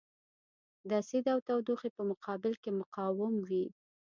[0.89, 3.65] د اسید او تودوخې په مقابل کې مقاوم وي.